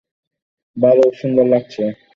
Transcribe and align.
ভালো, 0.77 1.05
সুন্দর 1.19 1.45
লাগছে। 1.47 1.83